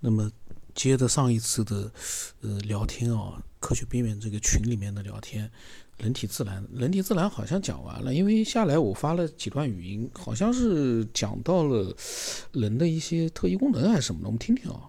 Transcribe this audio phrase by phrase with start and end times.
[0.00, 0.30] 那么，
[0.74, 1.92] 接着上一次的
[2.40, 5.50] 呃聊天啊，科学边缘这个群里面的聊天，
[5.98, 11.94] 人体自然，人体自然好像讲完了，因为下来我发了几段语音，好像是讲到了
[12.52, 14.88] 人的一些特异功能还是什么的，我们听听啊。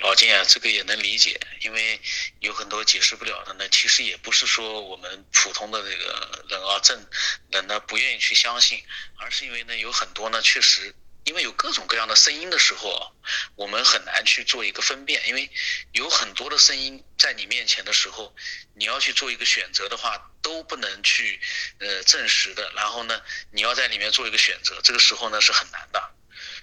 [0.00, 1.98] 老金啊，这个也能理解，因为
[2.40, 3.66] 有很多解释不了的呢。
[3.70, 7.06] 其实也不是说我们普通的这个人啊，正
[7.50, 8.78] 人呢不愿意去相信，
[9.16, 10.94] 而是因为呢有很多呢确实。
[11.24, 13.14] 因为有各种各样的声音的时候，
[13.56, 15.26] 我们很难去做一个分辨。
[15.26, 15.50] 因为
[15.92, 18.34] 有很多的声音在你面前的时候，
[18.74, 21.40] 你要去做一个选择的话，都不能去
[21.78, 22.70] 呃证实的。
[22.76, 26.14] 然后呢，你要在里面做一个选择，这个时候呢是很难的。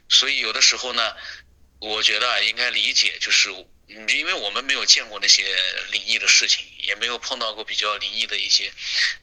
[0.09, 1.15] 所以有的时候呢，
[1.79, 3.49] 我觉得应该理解，就是
[3.87, 5.43] 因为我们没有见过那些
[5.91, 8.71] 灵异的事情，也没有碰到过比较灵异的一些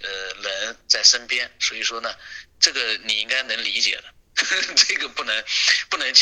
[0.01, 2.15] 呃人在身边，所以说呢，
[2.59, 4.15] 这个你应该能理解的。
[4.77, 5.45] 这个不能，
[5.91, 6.12] 不能。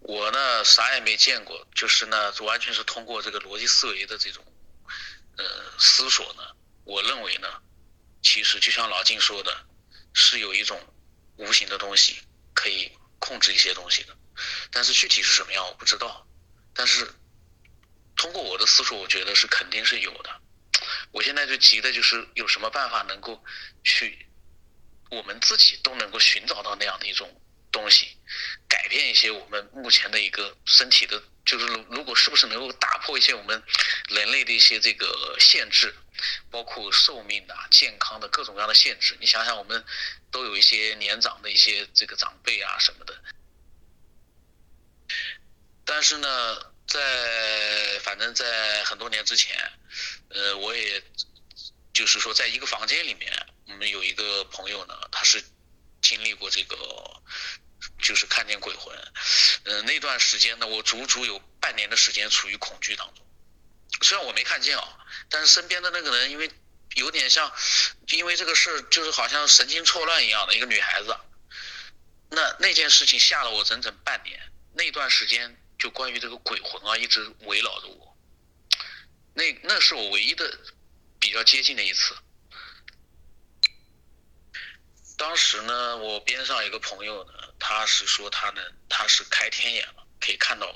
[0.00, 4.44] 我呢，啥也没见过，就是呢，完全是通过这个逻辑思维的这种，
[5.36, 5.44] 呃，
[5.78, 6.42] 思索呢。
[6.84, 7.48] 我认为呢，
[8.22, 9.66] 其实就像老金说的，
[10.14, 10.80] 是有一种
[11.36, 12.20] 无形的东西
[12.54, 14.16] 可以控制一些东西的，
[14.70, 16.26] 但是具体是什么样我不知道。
[16.72, 17.10] 但是
[18.16, 20.40] 通过我的思索，我觉得是肯定是有的。
[21.10, 23.42] 我现在就急的就是有什么办法能够
[23.82, 24.24] 去。
[25.08, 27.40] 我们自己都能够寻找到那样的一种
[27.72, 28.16] 东西，
[28.68, 33.62] 改变一些我们目前的一个身体的，就是如如果是不是能够打破一些我们
[34.08, 35.94] 人类的一些这个限制，
[36.50, 39.16] 包括寿命的、健康的各种各样的限制。
[39.20, 39.84] 你想想，我们
[40.30, 43.22] 都有一些年长的一些这个长辈啊什么的，
[45.84, 49.56] 但是呢，在反正在很多年之前，
[50.30, 51.02] 呃，我也
[51.92, 53.32] 就是说，在一个房间里面。
[53.68, 55.42] 我们有一个朋友呢，他是
[56.00, 56.76] 经历过这个，
[58.00, 58.96] 就是看见鬼魂。
[59.64, 63.26] 嗯，那段时间呢，我足足有半年的时间处于恐惧当中。
[64.02, 64.98] 虽然我没看见啊，
[65.30, 66.50] 但是身边的那个人，因为
[66.94, 67.52] 有点像，
[68.08, 71.16] 因为这个事就是好像神经错乱一样的一个女孩子。
[72.30, 74.40] 那那件事情吓了我整整半年。
[74.74, 78.16] 那段时间就关于这个鬼魂啊，一直围绕着我。
[79.34, 80.58] 那那是我唯一的
[81.18, 82.14] 比较接近的一次。
[85.16, 90.68] 当时呢，我边上一个朋友呢，他是说他呢，他是开天眼了，可以看到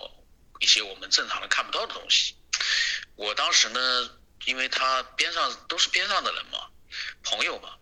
[0.60, 2.34] 一些我们正常人看不到的东西。
[3.16, 4.10] 我当时呢，
[4.46, 6.68] 因为他边上都是边上的人嘛，
[7.22, 7.76] 朋友嘛，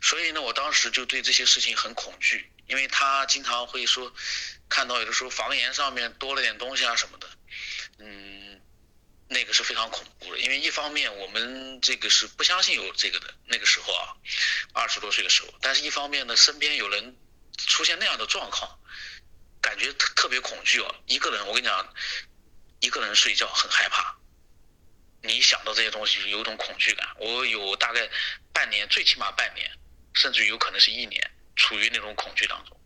[0.00, 4.12] 所以呢，我当时就对这些事情很恐惧，因为他经常会说，
[4.68, 7.28] 看到有的时候房檐上面多了点东西啊什么的，
[7.98, 8.33] 嗯。
[9.34, 14.14] 那个是非常恐怖的，因为一方面我们这个是不相信有这个的，那个时候啊，
[14.72, 17.16] 二十多岁的时候，但是一方面呢，身边有人
[17.56, 18.78] 出现那样的状况，
[19.60, 20.94] 感觉特特别恐惧哦。
[21.06, 21.94] 一个人，我跟你讲，
[22.78, 24.16] 一个人睡觉很害怕，
[25.20, 27.04] 你想到这些东西有一种恐惧感。
[27.18, 28.08] 我有大概
[28.52, 29.68] 半年，最起码半年，
[30.14, 32.80] 甚至有可能是一年，处于那种恐惧当中。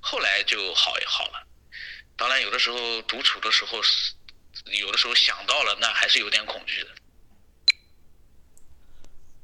[0.00, 1.46] 后来就好也好了，
[2.16, 4.12] 当然有的时候独处的时候是。
[4.80, 6.88] 有的时候想到了，那还是有点恐惧的。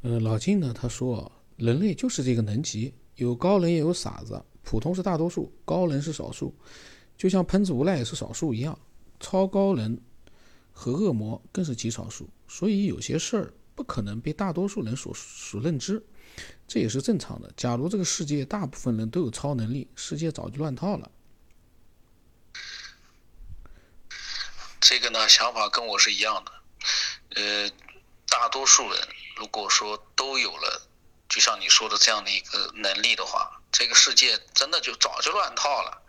[0.02, 0.72] 嗯，老金呢？
[0.74, 6.54] 他说，人类就是这个能级，有高人也有傻子，普通是大多数，高人是少数，
[7.16, 8.78] 就像喷子无赖也是少数一样，
[9.18, 10.00] 超高人
[10.72, 12.28] 和恶魔更是极少数。
[12.48, 16.02] 所以有些事儿不可能被大多数人所所认知，
[16.66, 17.52] 这也是正常的。
[17.56, 21.10] 假如这个世界大部分人都有超能力，世界早就乱套了。
[24.90, 26.52] 这个呢，想法跟我是一样的。
[27.36, 27.70] 呃，
[28.26, 30.88] 大多数人如果说都有了，
[31.28, 36.02] 就像你说的这样的一个能力的话，这个世界真的就早就乱套了。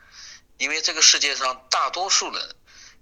[0.57, 2.55] 因为这个世界上大多数人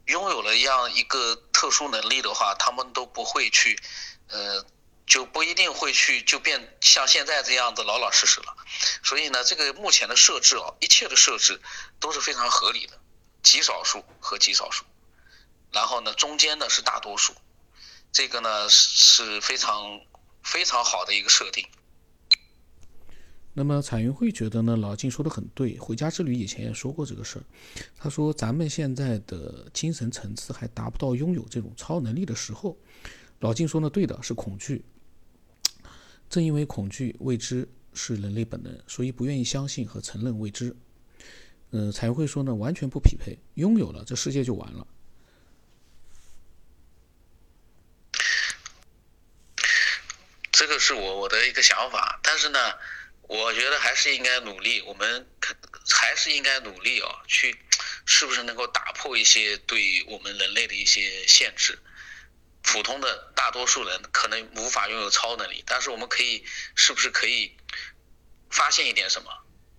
[0.07, 3.79] 拥有了一样一个特殊能力的话，他们都不会去，
[4.27, 4.65] 呃，
[5.07, 8.53] 就不一定会去就变像现在这样子老老实实了。
[9.01, 11.61] 所以呢，这个目前的设置啊，一切的设置
[12.01, 12.99] 都是非常合理的，
[13.41, 14.83] 极少数和极少数。
[15.71, 17.33] 然后呢，中间呢是大多数，
[18.11, 20.01] 这个呢是非常
[20.43, 21.65] 非常好的一个设定。
[23.53, 25.77] 那么彩云会觉得呢，老金说的很对。
[25.77, 27.43] 回家之旅以前也说过这个事儿，
[27.97, 32.77] 他说咱们现在的精神层次还达不到拥有这种超能力的时候。
[33.39, 34.85] 老金说的对的，是恐惧。
[36.29, 40.75] 正因为恐惧未知是人类本能，所以不愿意相信和承认未知。
[41.71, 43.37] 嗯，彩云会说呢，完全不匹配。
[43.55, 44.87] 拥有了，这世界就完了。
[50.51, 52.73] 这个是我我的一个想法，但是呢，
[53.21, 55.29] 我觉得还是应该努力，我们
[55.87, 57.55] 还是应该努力哦，去
[58.07, 61.77] 是不是能够打破一些对我们人类的一些限制？
[62.63, 66.43] 普通的大多数人可能无法拥有超能力，但是我们可以，
[66.73, 67.55] 是不是可以
[68.49, 69.31] 发现一点什么？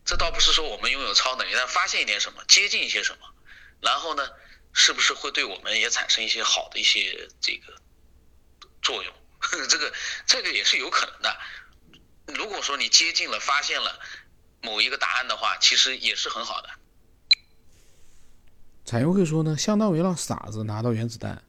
[0.05, 3.35] 这倒不是说我们拥有超能力，但发现一点什么，接近一些什么，
[3.83, 4.31] 然后呢，
[4.73, 7.83] 是不是会对我们也产生一些好的一些这个
[8.81, 9.12] 作用？
[9.69, 9.93] 这个
[10.27, 11.37] 这个也是有可能的。
[12.39, 13.99] 如果说你接近了，发现了
[14.63, 16.69] 某一个答案的话，其实也是很好的。
[18.85, 21.43] 彩云会说呢，相当于让傻子拿到原子弹。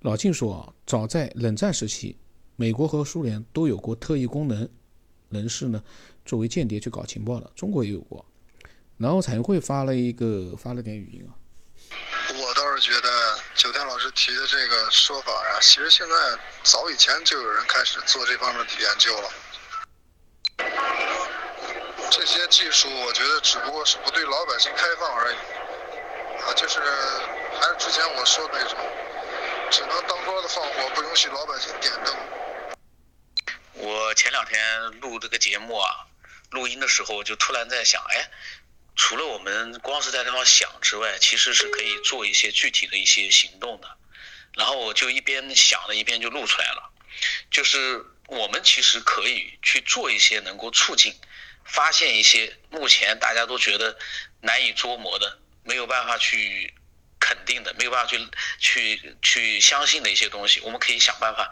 [0.00, 2.16] 老晋说，早在冷战时期，
[2.56, 4.68] 美国和苏联都有过特异功能
[5.30, 5.82] 人士呢，
[6.24, 8.24] 作为间谍去搞情报的，中国也有过。
[8.98, 11.32] 然后彩云会发了一个发了点语音啊。
[12.34, 13.08] 我倒是觉得
[13.54, 16.14] 九天老师提的这个说法呀，其实现在
[16.62, 19.30] 早以前就有人开始做这方面的研究了。
[22.10, 25.36] 这些技术，我觉得只不过是不对老百姓开放而已。
[26.42, 26.80] 啊，就是
[27.60, 28.78] 还是之前我说的那种，
[29.70, 32.16] 只能当官的放火，不允许老百姓点灯。
[33.74, 36.06] 我前两天录这个节目啊，
[36.50, 38.30] 录音的时候就突然在想，哎，
[39.04, 43.88] 除了我们光是在那方想之外，其实是可以做一些具体的一些行动的。
[44.54, 46.88] 然后我就一边想了一边就录出来了，
[47.50, 51.12] 就是我们其实可以去做一些能够促进。
[51.64, 53.98] 发现一些目前大家都觉得
[54.40, 56.72] 难以捉摸的、没有办法去
[57.32, 61.50] 肯定的、没有办法去去去相信的一些东西，我们可以想办法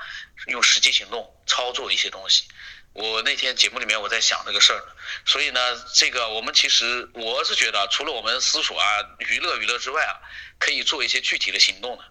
[0.49, 2.45] 用实际行动操作一些东西。
[2.93, 4.83] 我那天节目里面我在想这个事儿，
[5.25, 5.61] 所以呢，
[5.95, 8.85] 这个我们其实我是觉得，除了我们思索啊、
[9.21, 10.21] 娱乐娱乐之外啊，
[10.59, 12.05] 可以做一些具体的行动的。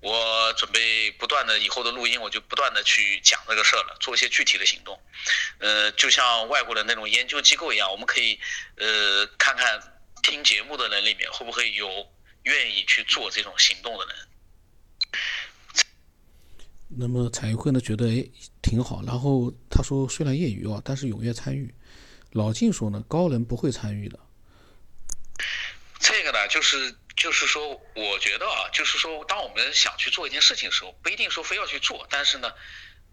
[0.00, 5.02] 我准备不断的以后的录音，我就不断的去讲这个事儿了，做一些具体的行动。
[5.58, 8.38] 呃，就像外国的那种研究机构一样，我们可以
[8.76, 9.80] 呃看看
[10.22, 11.88] 听节目的人里面会不会有
[12.46, 14.16] 愿意去做这种行动的人。
[16.88, 18.26] 那么彩云会呢觉得哎
[18.62, 21.72] 挺好，然后他说虽然业余啊，但是踊跃参与。
[22.32, 24.18] 老晋说呢高人不会参与的。
[26.00, 26.96] 这个呢就是。
[27.16, 32.52] 就是说，我觉得啊，就是说，当我们想去做一件事情的时候，不一定说非要去做，但是呢，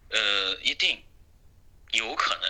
[0.09, 1.01] 呃，一定
[1.93, 2.43] 有可能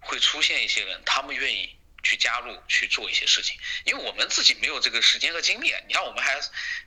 [0.00, 1.68] 会出现一些人，他们愿意
[2.02, 5.74] 去加入去做一些事情，因为我们自己没有这个时间和精力。
[5.88, 6.40] 你看，我们还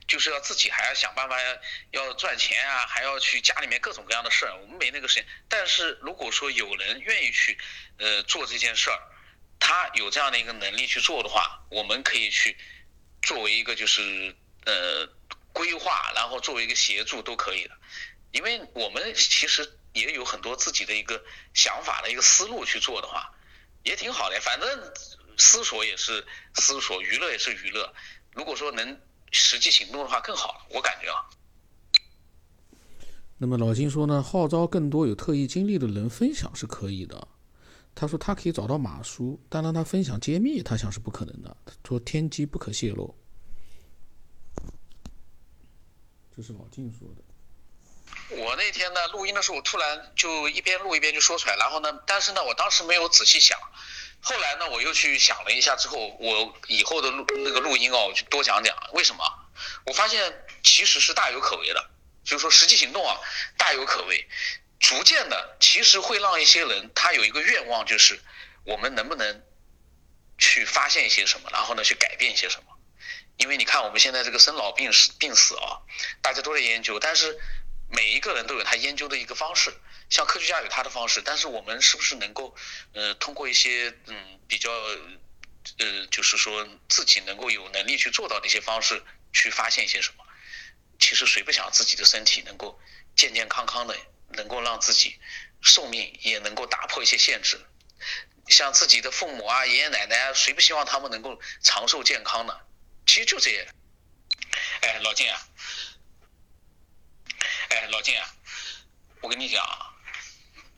[0.06, 1.36] 就是要自己还要想办法
[1.90, 5.26] 要赚钱啊，还要去家里面各种各样的事儿，我们没那个时间。
[5.48, 7.58] 但是如果说有人愿意去
[7.98, 8.98] 呃做这件事儿，
[9.58, 12.56] 他有这样的一个能力去做的话，我们可以去。
[13.26, 14.36] 作为一个就是
[14.66, 15.08] 呃
[15.54, 17.70] 规划，然后作为一个协助都可以的，
[18.32, 21.24] 因为我们其实也有很多自己的一个
[21.54, 23.33] 想法的一个思路去做的话，
[23.84, 24.40] 也挺好的。
[24.40, 24.68] 反正
[25.38, 27.94] 思索也是思索，娱乐也是娱乐。
[28.32, 29.00] 如果说能
[29.30, 31.30] 实际行动的话更好，我感觉啊。
[33.38, 37.28] 那么老金说呢，号召更多有特异经历的人分享是可以的。
[37.94, 41.56] 他说他可以找到马叔，但让他分享揭秘，他想是不可能的。
[41.64, 43.14] 他说天机不可泄露，
[46.34, 47.22] 这是老金说的。
[48.30, 53.58] 我那天呢录音的时候，我突然就一边录一边就说出来，然后呢，但是呢，我当时没有仔细想，
[54.20, 58.76] 后来呢，我又去想了一下之后，我以后的录那个录音哦，我就多讲讲。
[58.92, 59.24] 为什么？
[59.86, 61.90] 我发现其实是大有可为的，
[62.24, 63.18] 就是说实际行动啊，
[63.56, 64.26] 大有可为。
[64.80, 68.20] 逐渐的，其实会让一些人他有一个愿望，就是
[68.64, 69.42] 我们能不能
[70.38, 72.64] 去发现一些什么，然后呢去改变一些什么？
[73.36, 75.80] 因为你看我们现在这个生老病死病死啊，
[76.20, 77.38] 大家都在研究，但是
[77.94, 79.72] 每一个人都有他研究的一个方式，
[80.10, 82.54] 像科学家有他的方式，但是我们是不是能够
[82.92, 84.70] 呃通过一些嗯比较
[85.78, 90.24] 呃就是说自己能够有能力去做到的一些方式去发现一些什么？
[90.98, 92.78] 其实谁不想自己的身体能够
[93.16, 93.96] 健健康康的？
[94.30, 95.16] 能够让自己
[95.60, 97.60] 寿命也能够打破一些限制，
[98.48, 102.58] 像自己的父母啊、爷爷奶奶，啊谁不希望他们能够长寿健康呢？
[103.06, 103.68] 其实就这些。
[104.80, 105.40] 哎，老金啊，
[107.70, 108.26] 哎，老金啊，
[109.20, 109.66] 我跟你讲，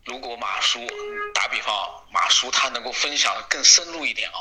[0.05, 0.87] 如果马叔
[1.35, 4.39] 打比方，马叔他能够分享更深入一点啊，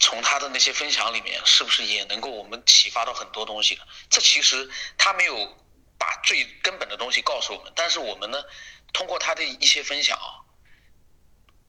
[0.00, 5.58] 从他的那些分享里面，是不是也能够我们启发到很多东西这其实他没有。
[5.96, 8.44] 把最根本的东西告诉我们，但是我们呢，
[8.92, 10.42] 通过他的一些分享啊，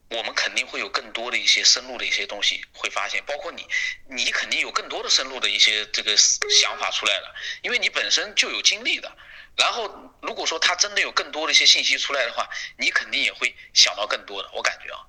[0.09, 3.65] 我们肯定会有更多的一些深入的一些东西会发现，包括你，
[4.09, 9.15] 你肯定有更多的深入的一些这个想法出来了，因为你本身就有经历的。
[9.55, 9.89] 然后
[10.21, 12.47] 如果说他真的有更多的一些信息出来的话，
[12.77, 14.49] 你肯定也会想到更多的。
[14.55, 14.99] 我感觉啊，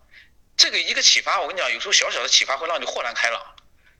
[0.57, 3.41] 这个一个启发，我跟你讲，有时候小小的启发会让你豁然开朗，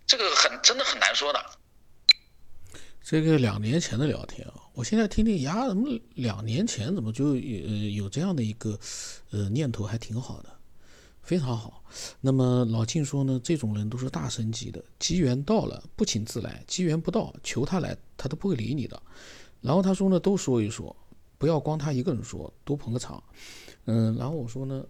[0.07, 1.45] 这个很真的很难说的。
[3.03, 7.39] 这个两年前的聊天啊，我现在听听呀，怎么两年前怎么就呃
[7.95, 8.79] 有这样的一个
[9.31, 10.49] 呃念头，还挺好的，
[11.23, 11.85] 非常好。
[12.21, 19.01] 那么老庆说呢，这种人都是大神级的，机缘到了不请自来，机缘不到求他来，他都不会理你的。
[19.63, 20.95] 然后他说呢，都说一说，
[21.39, 23.23] 不要光他一个人说，多捧个场。
[23.87, 24.85] 嗯，然后我说呢，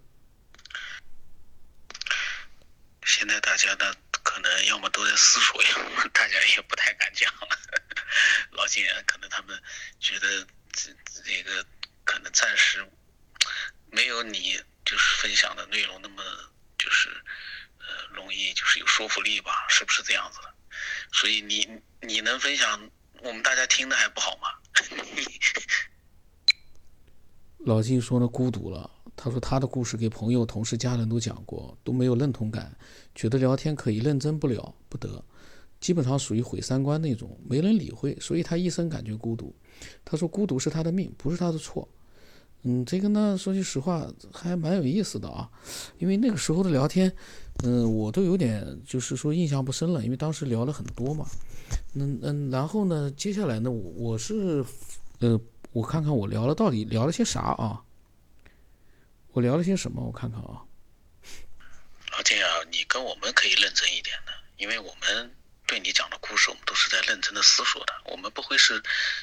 [3.04, 7.48] 现在大家呢，可能要么都在思索，要么大家也不太敢讲了。
[8.52, 9.60] 老金可能他们
[10.00, 10.90] 觉得这
[11.24, 11.64] 这个
[12.04, 12.86] 可能暂时
[13.90, 16.22] 没有你就是分享的内容那么
[16.78, 17.08] 就是
[17.78, 20.54] 呃容易就是有说服力吧，是不是这样子的？
[21.12, 21.68] 所以你
[22.00, 22.90] 你能分享，
[23.26, 24.46] 我们大家听的还不好吗？
[27.66, 28.88] 老金说呢，孤独了。
[29.16, 32.76] 他说他的故事给朋友、同事、家人都讲过，都没有认同感，
[33.14, 35.24] 觉得聊天可以认真不了，不得。
[35.80, 39.52] 基本上属于毁三观那种，没人理会，所以他一生感觉孤独。
[40.04, 41.88] 他说孤独是他的命，不是他的错。
[42.62, 45.50] 嗯，这个呢，说句实话还蛮有意思的啊，
[45.98, 47.12] 因为那个时候的聊天，
[47.64, 51.26] 嗯，我都有点就是说印象不深了，因为当时聊了很多嘛。
[51.94, 54.64] 嗯嗯，然后呢，接下来呢，我我是，
[55.20, 55.40] 呃，
[55.72, 57.82] 我看看我聊了到底聊了些啥啊？
[59.32, 60.02] 我聊了些什么？
[60.02, 60.62] 我看看啊。
[62.12, 65.32] 老金啊，你跟我们可以认真一点的，因为我们。
[65.68, 67.92] 对你讲的故事，我们都是在认真的思索的。
[68.04, 68.80] 我们不会是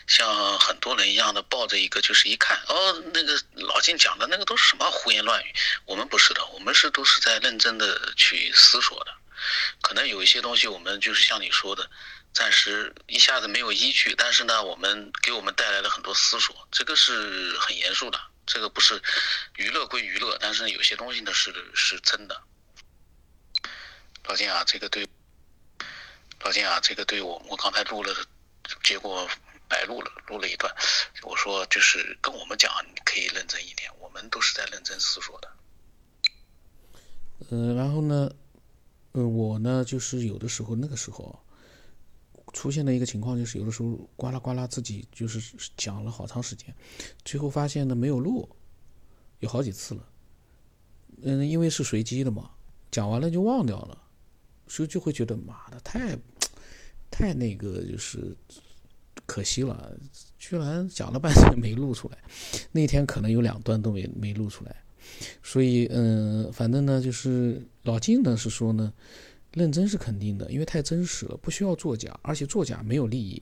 [0.07, 5.53] 像很多人一样的抱着一个就是一看哦，那个老金讲的那个都是什么胡言乱语。
[5.85, 9.11] 我们不是的，我们是都是在认真的去思索的。
[9.81, 11.89] 可能有一些东西，我们就是像你说的，
[12.33, 18.19] 暂时一下子没有依据，但是呢，我们给我们带来了很多思索，这个是很严肃的。
[18.45, 19.01] 这个不是
[19.55, 22.41] 娱乐归娱乐，但是有些东西呢是是真的。
[24.25, 25.07] 老金啊，这个对。
[26.43, 28.13] 老金啊，这个对我，我刚才录了，
[28.83, 29.25] 结果
[29.69, 30.75] 白录了，录了一段。
[31.21, 35.49] 我说就是跟我们讲，你可以认真一点，我们都是在认真思索的。
[37.49, 38.29] 嗯，然后呢，
[39.13, 41.42] 嗯，我呢就是有的时候那个时候
[42.53, 46.73] 出现的一个情况，就是有的时候呱啦呱啦自己就是讲了好长时间，
[47.25, 48.47] 最后发现呢没有录，
[49.39, 50.09] 有好几次了。
[51.23, 52.51] 嗯，因为是随机的嘛，
[52.91, 53.97] 讲完了就忘掉了，
[54.67, 56.17] 所以就会觉得妈的太。
[57.15, 58.35] 太那个就是
[59.27, 59.95] 可惜了，
[60.39, 62.17] 居然讲了半天没录出来。
[62.71, 64.75] 那天可能有两段都没没录出来，
[65.43, 68.91] 所以嗯，反正呢就是老金呢是说呢，
[69.53, 73.41] 认真是肯定的，因为太真实了，不需要作假，而且作假没有利益。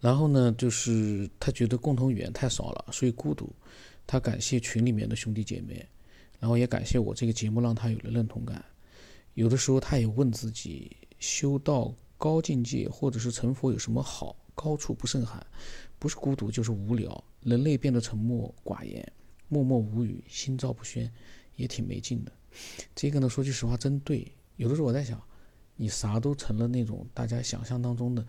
[0.00, 3.52] 然后呢，就是他觉得共同语言太少了，所以孤独。
[4.06, 5.86] 他感谢群里面的兄弟姐妹，
[6.38, 8.64] 然后也感谢我这个节目让他有了认同感。
[9.34, 10.96] 有的时候他也问自己。
[11.18, 14.36] 修道高境界，或者是成佛有什么好？
[14.54, 15.44] 高处不胜寒，
[15.98, 17.24] 不是孤独就是无聊。
[17.40, 19.10] 人类变得沉默寡言，
[19.48, 21.10] 默默无语，心照不宣，
[21.56, 22.32] 也挺没劲的。
[22.94, 24.30] 这个呢，说句实话，真对。
[24.56, 25.20] 有的时候我在想，
[25.76, 28.26] 你啥都成了那种大家想象当中的，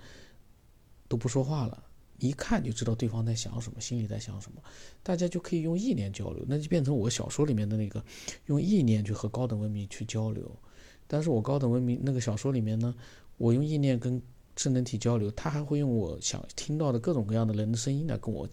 [1.07, 1.83] 都不说话了，
[2.19, 4.61] 一看就知道对方在想什么，心里在想什么，
[5.03, 8.03] 大家就可以用意念交流，那就变成我小说里面的那个，
[8.47, 10.53] 用意念去和高等文明去交流。
[11.07, 12.93] 但是我高等文明那个小说里面呢，
[13.37, 14.21] 我用意念跟
[14.53, 18.49] 智能体交流，他还会用我想听到的各种各样的人的声音来跟我，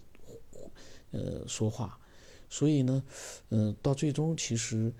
[1.11, 1.99] 呃说话，
[2.55, 3.03] 所以呢，
[3.49, 4.95] 嗯，到最终其实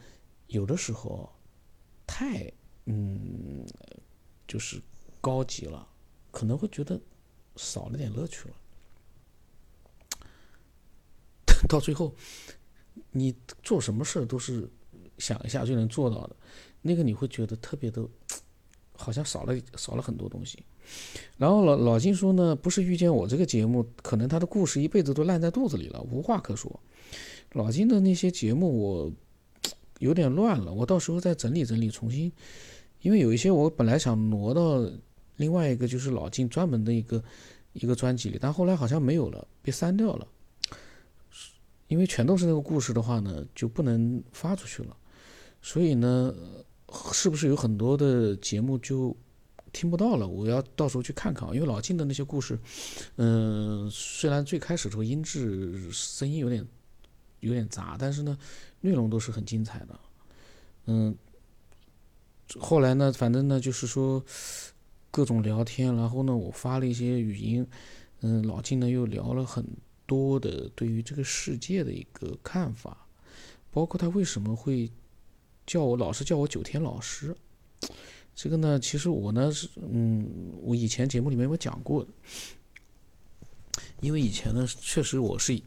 [0.49, 1.31] 有的时候
[2.05, 2.53] 太
[2.87, 3.65] 嗯
[4.49, 4.83] 就是
[5.21, 5.87] 高级了，
[6.33, 7.01] 可能会觉得
[7.55, 8.55] 少了点乐趣了。
[11.69, 12.13] 到最后，
[13.13, 13.33] 你
[13.63, 14.69] 做什么事都是
[15.19, 16.35] 想一下就能做到的。
[16.83, 18.05] 那个你会觉得特别的，
[18.97, 20.59] 好像少了少了很多东西。
[21.39, 26.81] 然后老老金说呢，不是遇见我这个节目，可能他的故事一辈子都烂在肚子里了，无话可说。
[27.55, 29.13] 老金的那些节目我
[29.99, 32.31] 有点乱了，我到时候再整理整理，重新，
[33.01, 34.87] 因为有一些我本来想挪到
[35.37, 37.25] 另外一个就是老金专门的一个
[37.73, 40.29] 一个专辑里，但后来好像没有了，被删掉了。
[41.89, 44.97] 因为全都是那个故事的话呢，就不能发出去了，
[45.63, 46.35] 所以呢。
[47.13, 49.17] 是不是有很多的节目就
[49.73, 50.29] 听不到了？
[50.29, 51.53] 我要到时候去看看啊。
[51.53, 52.57] 因为老金的那些故事，
[53.17, 56.65] 嗯，虽然最开始的时候音质声音有点
[57.45, 58.37] 有点杂，但是呢，
[58.81, 60.01] 内容都是很精彩的。
[60.87, 61.15] 嗯，
[62.59, 64.25] 后来呢，反正呢，就是说
[65.11, 67.67] 各种聊天，然后呢，我发了一些语音，
[68.21, 69.65] 嗯，老金呢又聊了很
[70.07, 73.07] 多的对于这个世界的一个看法，
[73.71, 74.91] 包括他为什么会。
[75.67, 77.35] 叫我老师叫我九天老师，
[78.35, 82.07] 这个呢，其实我呢是，嗯，我以前节目里面有讲过，
[84.03, 85.59] 因为以前呢，确实我是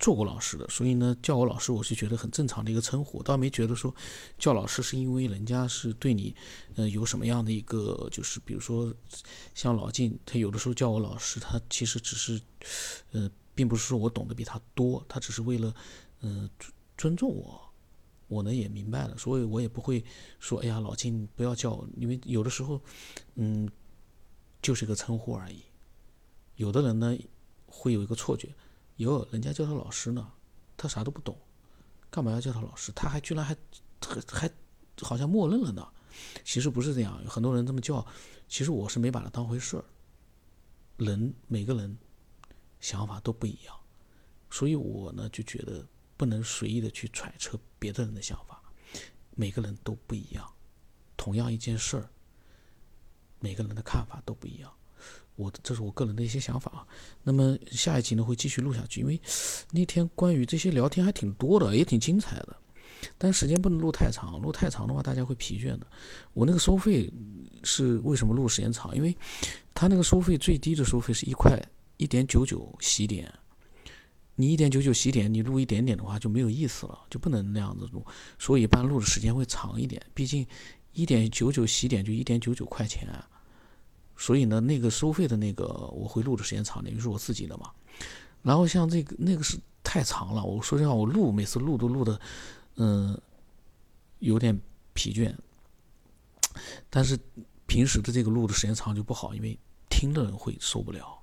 [0.00, 3.94] 做过老师的，所以呢，叫我老师我是觉得很正常的一个称呼，倒没觉得说
[4.38, 6.34] 叫老师是因为人家是对你，
[6.74, 8.92] 呃，有什么样的一个，就是比如说
[9.54, 12.40] 像老晋，他有的时候叫我老师，他其实只是，
[13.12, 15.74] 呃，并不是说我懂得比他多，他只是为了，
[16.22, 16.48] 嗯，
[16.96, 17.60] 尊重我。
[18.26, 20.04] 我呢也明白了，所以我也不会
[20.38, 22.80] 说，哎呀，老金不要叫我，因为有的时候，
[23.34, 23.68] 嗯，
[24.62, 25.62] 就是一个称呼而已。
[26.54, 27.18] 有的人呢
[27.66, 28.54] 会有一个错觉，
[29.00, 30.32] 哟，人家叫他老师呢，
[30.76, 31.38] 他啥都不懂，
[32.10, 32.90] 干嘛要叫他老师？
[32.92, 33.56] 他还居然还
[34.00, 34.50] 还还
[35.02, 35.86] 好像默认了呢。
[36.44, 38.06] 其实不是这样，有很多人这么叫，
[38.48, 39.84] 其实我是没把他当回事儿。
[40.96, 41.96] 人每个人
[42.80, 43.74] 想法都不一样，
[44.50, 45.86] 所以我呢就觉得。
[46.20, 48.62] 不能随意的去揣测别的人的想法，
[49.30, 50.46] 每个人都不一样。
[51.16, 52.10] 同样一件事儿，
[53.38, 54.70] 每个人的看法都不一样。
[55.40, 56.86] 我这是我个人的一些想法啊。
[57.22, 59.20] 那么下一集呢会继续录下去，因为
[59.70, 62.56] 那天关于这些聊天还挺多的，也挺精彩的。
[63.16, 65.86] 但时间不能录太长，录太长的话大家会疲倦的。
[66.34, 67.10] 我那个收费
[67.62, 68.94] 是为什么录时间长？
[68.94, 69.16] 因为
[69.72, 71.58] 他那个收费最低的收费是一块
[71.96, 73.32] 一点九九洗点。
[74.36, 78.02] 你一点九九洗点，你录一点点的话就没有意思了，就不能那样子录，
[78.38, 80.00] 所以一般录的时间会长一点。
[80.14, 80.46] 毕竟
[80.92, 83.08] 一点九九洗点就一点九九块钱，
[84.20, 87.70] 所以呢，那个收费的那个我会录的时间长点，因为是我自己的嘛。
[88.42, 92.20] 然后像这个那个是太长了，我说实话，我录每次录都录的，
[92.76, 93.18] 嗯，
[94.18, 94.54] 有点
[94.92, 95.34] 疲倦。
[96.90, 97.18] 但是
[97.66, 99.58] 平时的这个录的时间长就不好，因为
[99.88, 101.18] 听的人会受不了，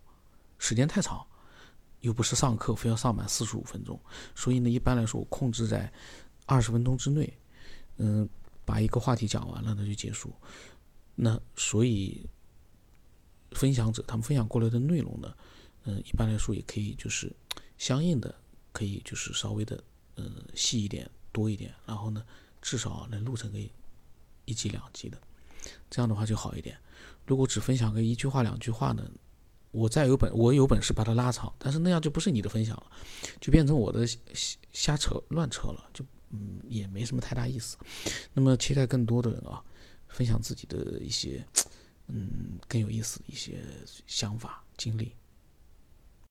[0.57, 1.23] 时间太长。
[2.01, 3.99] 又不是上课，非要上满四十五分钟，
[4.35, 5.91] 所以呢，一般来说我控制在
[6.45, 7.33] 二十分钟之内，
[7.97, 8.29] 嗯，
[8.63, 10.31] 把一个话题讲完了，那就结束。
[11.15, 12.23] 那所以
[13.51, 15.33] 分享者他们分享过来的内容呢，
[15.85, 17.31] 嗯，一般来说也可以就是
[17.77, 18.33] 相应的
[18.71, 19.83] 可以就是稍微的
[20.15, 22.23] 嗯细一点多一点，然后呢
[22.61, 23.59] 至少能录成个
[24.45, 25.17] 一集两集的，
[25.89, 26.77] 这样的话就好一点。
[27.25, 29.03] 如果只分享个一句话两句话呢？
[29.71, 32.91] 我再有本，我有本事把它拉长，但是那样就不是你的分享了，
[33.39, 34.07] 就变成我的
[34.71, 37.77] 瞎扯乱扯了，就嗯也没什么太大意思。
[38.33, 39.61] 那么期待更多的人啊，
[40.07, 41.45] 分享自己的一些
[42.07, 43.59] 嗯更有意思的一些
[44.05, 45.11] 想法经历。